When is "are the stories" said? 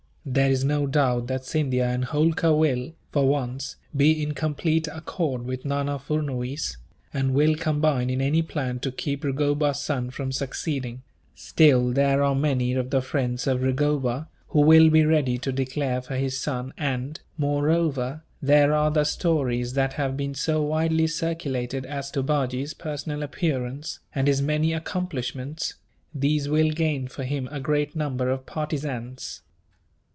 18.75-19.73